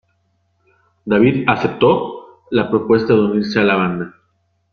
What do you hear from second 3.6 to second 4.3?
la banda.